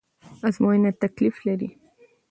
ازموينه 0.47 0.91
تکليف 1.01 1.35
لري 1.47 1.69